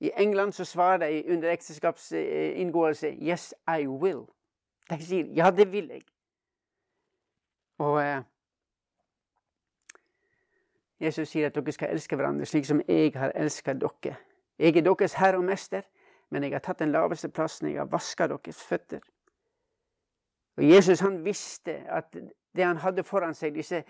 I 0.00 0.10
England 0.16 0.52
så 0.52 0.64
svarer 0.64 0.98
de 1.06 1.32
under 1.32 1.50
ekteskapsinngåelse 1.50 3.08
'Yes, 3.08 3.54
I 3.68 3.86
will'. 3.86 4.26
De 4.90 5.04
sier 5.04 5.24
'Ja, 5.24 5.50
det 5.50 5.72
vil 5.72 5.88
jeg'. 5.90 6.12
Og 7.78 8.02
eh, 8.02 8.22
Jesus 11.00 11.28
sier 11.28 11.46
at 11.46 11.54
dere 11.54 11.72
skal 11.72 11.90
elske 11.92 12.16
hverandre 12.16 12.46
slik 12.46 12.64
som 12.64 12.80
jeg 12.88 13.12
har 13.14 13.32
elsket 13.34 13.80
dere. 13.80 14.16
Jeg 14.58 14.76
er 14.76 14.80
deres 14.80 15.14
herre 15.14 15.36
og 15.36 15.44
mester, 15.44 15.82
men 16.30 16.42
jeg 16.42 16.52
har 16.52 16.58
tatt 16.58 16.78
den 16.78 16.92
laveste 16.92 17.28
plassen. 17.28 17.68
Jeg 17.68 17.78
har 17.78 17.84
vaska 17.84 18.26
deres 18.26 18.62
føtter. 18.62 19.00
Og 20.56 20.70
Jesus 20.70 21.00
han 21.00 21.24
visste 21.24 21.72
at 21.88 22.16
det 22.56 22.64
han 22.64 22.76
hadde 22.76 23.04
foran 23.04 23.34
seg, 23.34 23.54
disse 23.54 23.82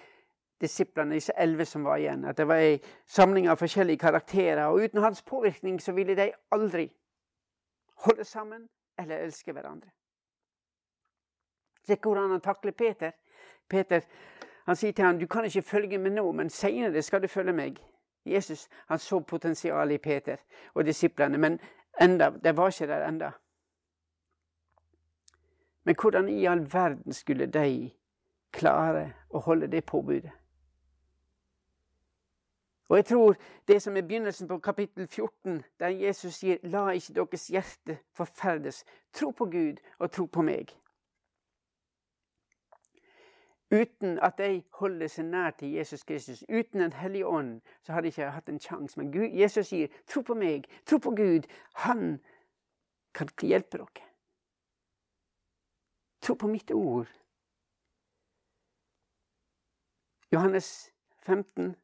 disiplene, 0.60 1.14
disse 1.14 1.32
elleve 1.38 1.64
som 1.64 1.84
var 1.84 2.00
igjen, 2.00 2.24
at 2.24 2.36
det 2.36 2.46
var 2.48 2.62
ei 2.64 2.78
samling 3.06 3.48
av 3.48 3.60
forskjellige 3.60 4.00
karakterer. 4.00 4.64
Og 4.66 4.86
uten 4.86 5.02
hans 5.02 5.22
påvirkning 5.22 5.80
så 5.82 5.92
ville 5.92 6.16
de 6.16 6.32
aldri 6.52 6.88
holde 8.06 8.24
sammen 8.24 8.68
eller 8.98 9.16
elske 9.26 9.52
hverandre. 9.52 9.90
Se 11.86 11.96
hvordan 12.02 12.30
han 12.30 12.40
takler 12.40 12.72
Peter. 12.72 13.12
Peter 13.68 14.00
han 14.66 14.76
sier 14.76 14.92
til 14.92 15.04
ham, 15.04 15.18
'Du 15.18 15.26
kan 15.26 15.44
ikke 15.44 15.62
følge 15.62 15.98
meg 15.98 16.12
nå, 16.12 16.32
men 16.32 16.50
seinere 16.50 17.02
skal 17.02 17.22
du 17.22 17.28
følge 17.28 17.52
meg.' 17.52 17.76
Jesus 18.26 18.68
han 18.88 18.98
så 18.98 19.20
potensialet 19.20 19.94
i 19.94 19.98
Peter 19.98 20.36
og 20.74 20.84
disiplene, 20.84 21.38
men 21.38 21.60
enda, 22.00 22.30
det 22.30 22.56
var 22.56 22.66
ikke 22.68 22.86
der 22.86 23.08
enda. 23.08 23.30
Men 25.86 25.94
hvordan 25.94 26.28
i 26.28 26.44
all 26.44 26.72
verden 26.72 27.12
skulle 27.12 27.46
de 27.46 27.90
klare 28.52 29.12
å 29.30 29.38
holde 29.38 29.68
det 29.70 29.84
påbudet? 29.86 30.32
Og 32.88 32.96
jeg 32.96 33.04
tror 33.04 33.36
det 33.68 33.82
som 33.82 33.96
er 33.96 34.02
begynnelsen 34.02 34.48
på 34.48 34.58
kapittel 34.58 35.06
14, 35.06 35.62
der 35.80 35.88
Jesus 35.88 36.34
sier 36.34 36.58
'La 36.62 36.88
ikke 36.90 37.14
deres 37.14 37.46
hjerte 37.46 37.98
forferdes'. 38.12 38.84
Tro 39.12 39.30
på 39.30 39.44
Gud 39.44 39.76
og 39.98 40.10
tro 40.10 40.24
på 40.24 40.42
meg. 40.42 40.74
Uten 43.70 44.18
at 44.22 44.38
de 44.38 44.62
holder 44.70 45.06
seg 45.06 45.24
nær 45.24 45.50
til 45.50 45.72
Jesus 45.72 46.02
Kristus, 46.02 46.44
uten 46.48 46.80
Den 46.80 46.92
hellige 46.92 47.26
ånd, 47.26 47.60
så 47.82 47.92
hadde 47.92 48.02
de 48.02 48.08
ikke 48.08 48.30
hatt 48.30 48.48
en 48.48 48.60
sjanse. 48.60 48.98
Men 49.00 49.12
Gud, 49.12 49.30
Jesus 49.40 49.66
sier 49.66 49.86
'tro 50.06 50.22
på 50.22 50.34
meg', 50.34 50.64
tro 50.86 50.98
på 50.98 51.10
Gud. 51.10 51.42
Han 51.74 52.20
kan 53.14 53.28
hjelpe 53.42 53.78
dere. 53.78 54.05
Tro 56.26 56.34
på 56.34 56.46
mitt 56.46 56.70
ord. 56.70 57.06
Johannes 60.32 60.92
15, 61.22 61.76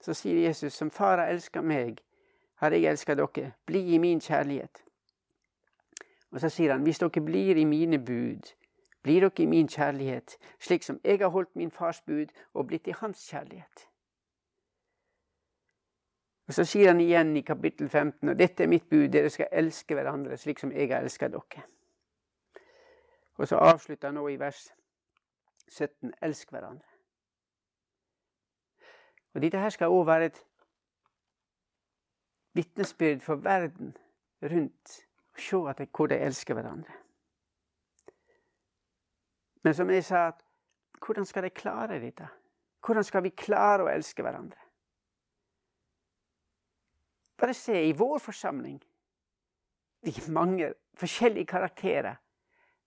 så 0.00 0.14
sier 0.14 0.36
Jesus, 0.46 0.72
som 0.72 0.90
far 0.90 1.18
har 1.18 1.32
elska 1.32 1.62
meg, 1.62 1.98
har 2.62 2.70
jeg 2.70 2.84
elska 2.86 3.16
dere. 3.18 3.52
Bli 3.66 3.80
i 3.94 3.98
min 3.98 4.20
kjærlighet. 4.20 4.84
Og 6.30 6.40
så 6.40 6.48
sier 6.54 6.72
han, 6.72 6.84
hvis 6.86 7.02
dere 7.02 7.22
blir 7.24 7.58
i 7.58 7.64
mine 7.64 7.98
bud, 7.98 8.52
blir 9.02 9.26
dere 9.26 9.42
i 9.42 9.46
min 9.50 9.68
kjærlighet, 9.68 10.36
slik 10.62 10.86
som 10.86 11.00
jeg 11.04 11.18
har 11.18 11.32
holdt 11.34 11.56
min 11.56 11.74
fars 11.74 11.98
bud 12.06 12.30
og 12.54 12.66
blitt 12.66 12.86
i 12.86 12.94
hans 13.00 13.24
kjærlighet. 13.26 13.88
Og 16.46 16.54
Så 16.54 16.64
sier 16.64 16.94
han 16.94 17.00
igjen 17.00 17.36
i 17.36 17.42
kapittel 17.42 17.88
15, 17.88 18.28
og 18.28 18.38
dette 18.38 18.62
er 18.62 18.70
mitt 18.70 18.88
bud, 18.90 19.08
dere 19.08 19.30
skal 19.30 19.50
elske 19.52 19.98
hverandre 19.98 20.36
slik 20.36 20.62
som 20.62 20.72
jeg 20.72 20.88
har 20.94 21.02
elska 21.02 21.28
dere. 21.28 21.66
Og 23.38 23.48
så 23.48 23.56
avslutter 23.56 24.08
han 24.08 24.14
nå 24.18 24.28
i 24.28 24.38
vers 24.38 24.74
17.: 25.68 26.14
Elsk 26.22 26.50
hverandre. 26.50 26.86
Og 29.34 29.42
dette 29.42 29.58
her 29.58 29.70
skal 29.70 29.94
òg 29.94 30.06
være 30.06 30.24
et 30.26 30.44
vitnesbyrd 32.58 33.20
for 33.20 33.34
verden 33.34 33.96
rundt. 34.42 35.04
Og 35.32 35.40
se 35.40 35.56
at 35.70 35.88
hvor 35.96 36.06
de 36.06 36.18
elsker 36.18 36.54
hverandre. 36.54 36.92
Men 39.62 39.74
som 39.74 39.90
jeg 39.90 40.04
sa, 40.04 40.30
hvordan 41.06 41.26
skal 41.26 41.42
de 41.42 41.50
klare 41.50 42.00
dette? 42.00 42.28
Hvordan 42.86 43.04
skal 43.04 43.22
vi 43.22 43.30
klare 43.30 43.84
å 43.84 43.90
elske 43.92 44.22
hverandre? 44.22 44.58
Bare 47.38 47.54
se, 47.54 47.74
i 47.86 47.92
vår 47.92 48.18
forsamling 48.18 48.80
Vi 50.02 50.10
er 50.10 50.30
mange 50.30 50.72
forskjellige 50.94 51.46
karakterer. 51.46 52.16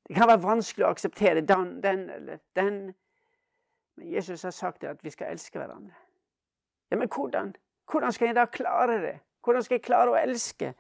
Det 0.07 0.15
kan 0.15 0.27
være 0.27 0.43
vanskelig 0.43 0.85
å 0.85 0.91
akseptere 0.91 1.41
den, 1.41 1.81
den 1.83 2.09
eller 2.09 2.39
den. 2.55 2.79
Men 3.95 4.11
Jesus 4.11 4.43
har 4.43 4.51
sagt 4.51 4.83
at 4.83 5.03
vi 5.03 5.09
skal 5.09 5.31
elske 5.31 5.59
hverandre. 5.59 5.93
Ja, 6.91 6.97
Men 6.97 7.09
hvordan? 7.09 7.55
Hvordan 7.91 8.11
skal 8.11 8.25
jeg 8.25 8.35
da 8.35 8.45
klare 8.45 9.01
det? 9.01 9.19
Hvordan 9.43 9.63
skal 9.63 9.75
jeg 9.75 9.83
klare 9.83 10.11
å 10.11 10.17
elske? 10.19 10.73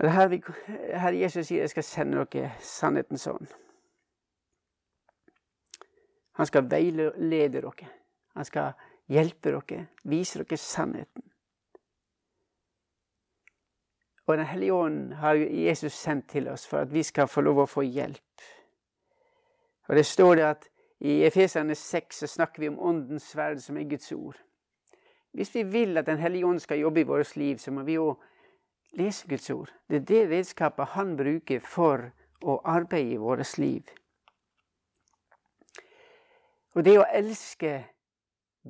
Det 0.00 0.10
her, 0.12 0.28
vi, 0.28 0.42
her 0.94 1.12
Jesus 1.12 1.46
sier 1.46 1.64
jeg 1.64 1.70
skal 1.70 1.82
sende 1.82 2.22
dere 2.22 2.52
sannheten 2.62 3.18
sånn. 3.18 3.48
Han 6.38 6.46
skal 6.46 6.68
veilede 6.70 7.48
dere. 7.50 7.88
Han 8.38 8.46
skal 8.46 8.76
hjelpe 9.10 9.50
dere, 9.50 9.86
vise 10.04 10.38
dere 10.38 10.60
sannheten. 10.62 11.24
Og 14.28 14.36
Den 14.36 14.46
hellige 14.46 14.72
ånd 14.72 15.12
har 15.12 15.34
Jesus 15.34 15.92
sendt 15.92 16.28
til 16.28 16.48
oss 16.48 16.66
for 16.68 16.84
at 16.84 16.92
vi 16.92 17.02
skal 17.02 17.28
få 17.28 17.40
lov 17.40 17.62
å 17.62 17.66
få 17.66 17.82
hjelp. 17.82 18.42
Og 19.88 19.96
det 19.96 20.04
står 20.06 20.34
det 20.36 20.44
at 20.44 20.66
i 21.00 21.22
Efeserne 21.24 21.74
6 21.74 22.20
så 22.20 22.26
snakker 22.28 22.60
vi 22.60 22.68
om 22.68 22.78
Åndens 22.78 23.30
sverd, 23.32 23.62
som 23.64 23.78
er 23.80 23.88
Guds 23.88 24.12
ord. 24.12 24.36
Hvis 25.32 25.54
vi 25.54 25.62
vil 25.62 25.98
at 25.98 26.06
Den 26.06 26.18
hellige 26.18 26.46
ånd 26.46 26.60
skal 26.60 26.78
jobbe 26.78 27.00
i 27.00 27.08
vårt 27.08 27.36
liv, 27.36 27.56
så 27.56 27.70
må 27.70 27.82
vi 27.82 27.92
jo 27.92 28.18
lese 28.92 29.28
Guds 29.28 29.50
ord. 29.50 29.72
Det 29.88 29.96
er 29.96 30.04
det 30.04 30.30
redskapet 30.30 30.92
han 30.92 31.16
bruker 31.16 31.60
for 31.60 32.10
å 32.42 32.60
arbeide 32.64 33.14
i 33.14 33.16
vårt 33.16 33.58
liv. 33.58 33.82
Og 36.74 36.84
det 36.84 36.98
å 36.98 37.06
elske 37.12 37.84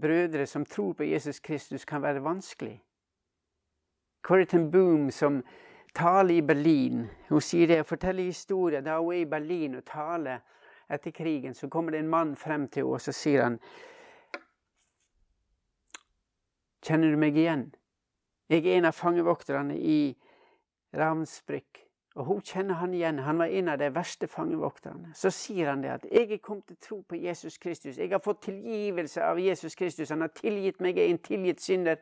brødre 0.01 0.47
som 0.47 0.65
tror 0.65 0.93
på 0.95 1.05
Jesus 1.05 1.41
Kristus, 1.41 1.85
kan 1.85 2.03
være 2.03 2.23
vanskelig. 2.23 2.79
Corrie 4.29 4.47
ten 4.47 4.71
Boom, 4.71 5.11
som 5.11 5.43
taler 5.95 6.35
i 6.35 6.43
Berlin, 6.43 7.07
hun 7.29 7.41
sier 7.41 7.67
det, 7.67 7.87
forteller 7.89 8.27
historier 8.29 8.83
da 8.85 8.99
hun 9.01 9.15
er 9.15 9.23
i 9.23 9.29
Berlin 9.31 9.79
og 9.79 9.87
taler 9.89 10.43
etter 10.93 11.15
krigen, 11.17 11.55
så 11.57 11.71
kommer 11.73 11.95
det 11.95 12.03
en 12.03 12.11
mann 12.13 12.35
frem 12.37 12.67
til 12.69 12.83
henne 12.85 12.99
og 12.99 13.01
så 13.01 13.15
sier 13.17 13.47
han 13.47 13.57
Kjenner 16.85 17.11
du 17.11 17.17
meg 17.21 17.37
igjen? 17.41 17.63
Jeg 18.53 18.67
er 18.67 18.77
en 18.77 18.89
av 18.91 18.97
fangevokterne 18.97 19.79
i 19.81 20.13
Ravnsbrück. 20.97 21.81
Og 22.21 22.29
hun 22.29 22.43
kjenner 22.45 22.79
han 22.83 22.95
igjen. 22.95 23.19
Han 23.25 23.41
var 23.41 23.49
en 23.49 23.69
av 23.73 23.81
de 23.81 23.89
verste 23.95 24.29
fangevokterne. 24.29 25.11
Så 25.17 25.33
sier 25.35 25.71
han 25.71 25.83
det 25.83 25.91
at 25.91 26.05
'jeg 26.05 26.33
er 26.33 26.39
kommet 26.39 26.67
til 26.67 26.77
tro 26.77 27.01
på 27.01 27.17
Jesus 27.17 27.59
Kristus'. 27.59 27.99
'Jeg 27.99 28.11
har 28.11 28.21
fått 28.25 28.43
tilgivelse 28.43 29.23
av 29.23 29.41
Jesus 29.41 29.75
Kristus'. 29.75 30.11
'Han 30.11 30.21
har 30.21 30.29
tilgitt 30.37 30.81
meg, 30.81 30.99
en 30.99 31.19
tilgitt 31.19 31.61
synder'. 31.61 31.97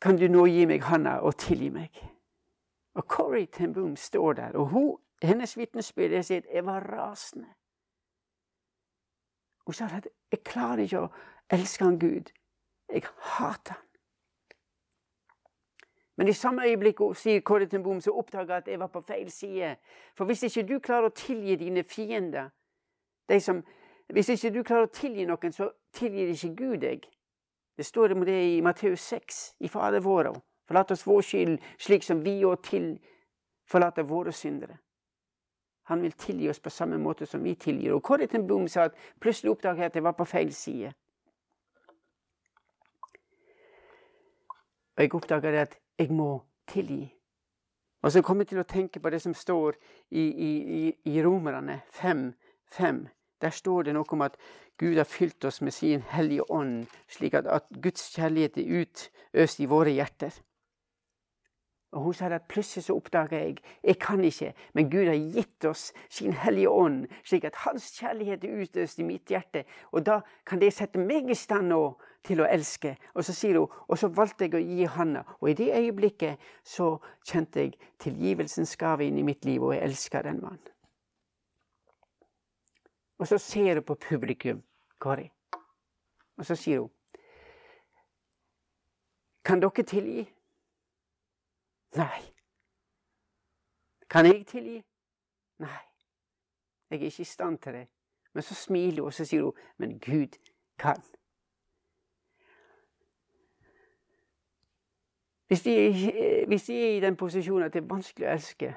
Kan 0.00 0.16
du 0.16 0.28
nå 0.28 0.46
gi 0.46 0.66
meg 0.66 0.82
handa 0.82 1.18
og 1.24 1.36
tilgi 1.40 1.70
meg? 1.72 2.02
Og 2.96 3.04
Corrie 3.08 3.46
ten 3.46 3.72
Boom 3.72 3.96
står 3.96 4.32
der, 4.32 4.56
og 4.56 4.66
hun, 4.66 4.96
hennes 5.22 5.56
vitnesbyrd 5.56 6.12
er 6.12 6.18
at 6.18 6.30
'jeg 6.30 6.66
var 6.66 6.80
rasende'. 6.80 7.54
Hun 9.66 9.72
sa 9.72 9.84
at 9.84 10.08
'jeg 10.32 10.44
klarer 10.44 10.82
ikke 10.82 11.00
å 11.00 11.08
elske 11.50 11.84
han 11.84 11.98
Gud'. 11.98 12.32
Jeg 12.88 13.02
hater 13.18 13.72
han. 13.72 13.86
Men 16.16 16.28
i 16.28 16.32
samme 16.32 16.62
øyeblikk 16.62 16.98
sier 17.14 17.40
Corrie 17.40 17.68
ten 17.68 17.82
Boom, 17.82 18.00
så 18.00 18.10
oppdager 18.10 18.54
jeg 18.54 18.56
at 18.56 18.68
jeg 18.68 18.80
var 18.80 18.86
på 18.86 19.00
feil 19.00 19.30
side. 19.30 19.76
For 20.14 20.24
hvis 20.24 20.42
ikke 20.42 20.68
du 20.68 20.78
klarer 20.78 21.10
å 21.10 21.14
tilgi 21.14 21.56
dine 21.56 21.84
fiender 21.84 22.48
de 23.28 23.40
som, 23.40 23.64
Hvis 24.06 24.28
ikke 24.28 24.54
du 24.54 24.62
klarer 24.62 24.86
å 24.86 24.92
tilgi 24.94 25.24
noen, 25.26 25.52
så 25.52 25.66
tilgir 25.92 26.28
ikke 26.28 26.54
Gud 26.56 26.76
deg. 26.80 27.08
Det 27.76 27.84
står 27.84 28.12
om 28.12 28.24
det 28.24 28.56
i 28.56 28.62
Matteus 28.62 29.00
6, 29.00 29.54
i 29.58 29.68
Fader 29.68 30.00
vår. 30.00 30.32
Forlat 30.68 30.90
oss 30.90 31.06
vår 31.06 31.22
skyld, 31.22 31.58
slik 31.78 32.04
som 32.04 32.22
vi 32.24 32.40
òg 32.44 32.70
forlater 33.66 34.02
våre 34.02 34.32
syndere. 34.32 34.78
Han 35.86 36.02
vil 36.02 36.12
tilgi 36.12 36.50
oss 36.50 36.60
på 36.60 36.70
samme 36.70 36.98
måte 36.98 37.26
som 37.26 37.42
vi 37.42 37.54
tilgir. 37.54 37.92
Og 37.94 38.30
ten 38.30 38.46
Boom 38.46 38.68
sa 38.68 38.88
at 38.88 38.94
plutselig 39.20 39.50
oppdaget 39.50 39.78
jeg 39.78 39.86
at 39.86 39.94
jeg 39.94 40.02
var 40.02 40.12
på 40.12 40.24
feil 40.24 40.54
side. 40.54 40.92
Og 44.96 45.02
jeg 45.02 45.14
oppdaget 45.14 45.54
at 45.54 45.78
jeg 45.98 46.10
må 46.10 46.42
tilgi. 46.66 47.12
Og 48.02 48.12
så 48.12 48.22
kommer 48.22 48.44
jeg 48.44 48.48
til 48.48 48.58
å 48.58 48.62
tenke 48.62 49.00
på 49.00 49.10
det 49.10 49.22
som 49.22 49.34
står 49.34 49.76
i, 50.10 50.22
i, 50.22 50.94
i 51.04 51.22
Romerne 51.22 51.80
5, 51.90 52.32
5. 52.64 53.08
Der 53.40 53.50
står 53.50 53.82
det 53.82 53.94
noe 53.94 54.10
om 54.10 54.22
at 54.22 54.36
Gud 54.78 54.96
har 54.96 55.08
fylt 55.08 55.44
oss 55.44 55.60
med 55.60 55.72
sin 55.72 56.02
hellige 56.12 56.50
ånd, 56.52 56.86
slik 57.08 57.34
at, 57.34 57.46
at 57.46 57.64
Guds 57.82 58.10
kjærlighet 58.14 58.58
er 58.60 58.82
utøst 58.82 59.60
i 59.60 59.70
våre 59.70 59.94
hjerter. 59.96 60.34
Og 61.96 62.02
Hun 62.02 62.14
sa 62.14 62.26
at 62.28 62.48
plutselig 62.48 62.84
så 62.84 62.96
oppdaga 62.96 63.38
jeg 63.40 63.56
jeg 63.84 63.98
kan 63.98 64.24
ikke, 64.24 64.52
men 64.74 64.90
Gud 64.90 65.06
har 65.06 65.16
gitt 65.16 65.64
oss 65.64 65.92
sin 66.10 66.32
hellige 66.32 66.68
ånd, 66.70 67.06
slik 67.24 67.44
at 67.44 67.56
Hans 67.64 67.88
kjærlighet 67.98 68.44
er 68.44 68.62
utøst 68.62 68.98
i 68.98 69.06
mitt 69.06 69.32
hjerte. 69.32 69.64
Og 69.92 70.06
da 70.06 70.20
kan 70.46 70.60
det 70.60 70.74
sette 70.74 71.00
meg 71.00 71.30
i 71.30 71.34
stand 71.34 71.72
nå 71.72 71.96
til 72.26 72.42
å 72.42 72.50
elske. 72.50 72.96
Og 73.14 73.24
så 73.24 73.32
sier 73.32 73.60
hun, 73.60 73.72
og 73.88 73.98
så 73.98 74.12
valgte 74.12 74.44
jeg 74.44 74.58
å 74.58 74.64
gi 74.66 74.92
handa. 74.98 75.24
Og 75.40 75.50
i 75.50 75.58
det 75.62 75.72
øyeblikket 75.72 76.42
så 76.64 76.98
kjente 77.24 77.64
jeg 77.64 77.78
tilgivelsens 78.02 78.76
gave 78.76 79.06
inn 79.06 79.22
i 79.22 79.24
mitt 79.24 79.44
liv, 79.48 79.62
og 79.62 79.72
jeg 79.72 79.86
elska 79.86 80.26
den 80.26 80.42
mannen. 80.42 80.75
Og 83.18 83.26
så 83.26 83.38
ser 83.38 83.74
hun 83.74 83.82
på 83.82 83.94
publikum, 83.94 84.62
Kari, 85.00 85.30
og 86.36 86.46
så 86.46 86.54
sier 86.54 86.80
hun 86.80 86.90
Kan 89.44 89.60
dere 89.62 89.82
tilgi? 89.82 90.32
Nei. 91.96 92.22
Kan 94.10 94.26
jeg 94.26 94.46
tilgi? 94.46 94.82
Nei. 95.58 95.82
Jeg 96.90 97.00
er 97.00 97.04
ikke 97.04 97.20
i 97.20 97.24
stand 97.24 97.58
til 97.58 97.72
det. 97.72 97.86
Men 98.32 98.42
så 98.42 98.54
smiler 98.54 99.02
hun, 99.02 99.06
og 99.06 99.12
så 99.12 99.24
sier 99.24 99.42
hun, 99.42 99.52
men 99.78 100.00
Gud 100.00 100.34
kan. 100.78 101.02
Hvis 105.46 105.62
de, 105.62 105.92
hvis 106.46 106.64
de 106.64 106.74
er 106.82 106.96
i 106.96 107.00
den 107.00 107.16
posisjonen 107.16 107.64
at 107.64 107.72
det 107.72 107.82
er 107.82 107.88
vanskelig 107.88 108.26
å 108.26 108.30
elske, 108.30 108.74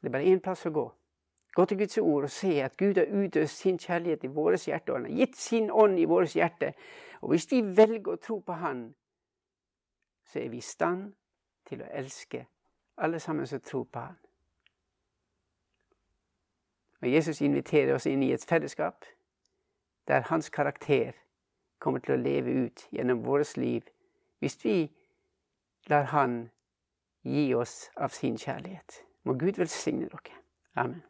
det 0.00 0.08
er 0.08 0.12
bare 0.12 0.32
én 0.32 0.40
plass 0.40 0.64
å 0.66 0.72
gå. 0.72 0.84
Gå 1.54 1.64
til 1.64 1.78
Guds 1.78 1.98
ord 1.98 2.22
og 2.22 2.30
se 2.30 2.62
at 2.62 2.76
Gud 2.76 2.94
har 2.94 3.24
utøst 3.24 3.58
sin 3.58 3.78
kjærlighet 3.78 4.24
i 4.24 4.26
våre 4.26 4.58
hjerte. 4.66 4.92
Og 4.92 4.98
han 4.98 5.10
har 5.10 5.18
gitt 5.18 5.36
sin 5.36 5.70
ånd 5.70 5.98
i 5.98 6.04
våre 6.04 6.26
hjerte. 6.26 6.72
Og 7.20 7.28
hvis 7.28 7.46
de 7.46 7.76
velger 7.76 8.12
å 8.12 8.16
tro 8.16 8.40
på 8.40 8.52
Han, 8.52 8.94
så 10.32 10.40
er 10.40 10.48
vi 10.48 10.56
i 10.56 10.66
stand 10.66 11.12
til 11.68 11.82
å 11.82 11.90
elske 11.92 12.46
alle 12.96 13.20
sammen 13.20 13.46
som 13.46 13.60
tror 13.60 13.84
på 13.84 14.00
Han. 14.00 14.18
Og 17.02 17.12
Jesus 17.12 17.40
inviterer 17.40 17.94
oss 17.94 18.06
inn 18.06 18.22
i 18.22 18.32
et 18.32 18.44
fellesskap 18.44 19.04
der 20.08 20.26
hans 20.30 20.50
karakter 20.50 21.12
kommer 21.78 22.00
til 22.00 22.16
å 22.16 22.22
leve 22.22 22.50
ut 22.64 22.86
gjennom 22.90 23.24
vårt 23.24 23.56
liv 23.56 23.86
hvis 24.40 24.58
vi 24.64 24.76
lar 25.86 26.10
Han 26.12 26.38
gi 27.22 27.54
oss 27.54 27.90
av 27.96 28.08
sin 28.08 28.36
kjærlighet. 28.38 29.04
Må 29.24 29.32
Gud 29.32 29.60
velsigne 29.60 30.08
dere. 30.08 30.40
Amen. 30.76 31.02